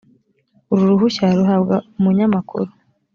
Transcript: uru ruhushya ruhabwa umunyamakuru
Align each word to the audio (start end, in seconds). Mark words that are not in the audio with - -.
uru 0.71 0.83
ruhushya 0.91 1.25
ruhabwa 1.39 1.75
umunyamakuru 1.97 2.69